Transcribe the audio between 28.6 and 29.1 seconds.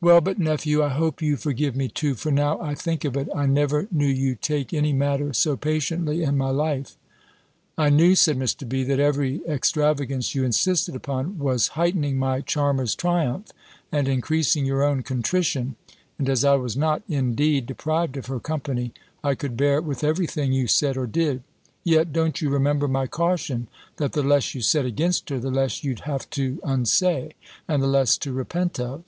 of!"